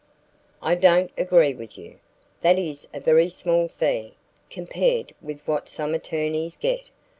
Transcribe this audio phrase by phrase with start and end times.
[0.63, 1.99] "I don't agree with you.
[2.41, 4.15] That is a very small fee,
[4.49, 6.85] compared with what some attorneys get.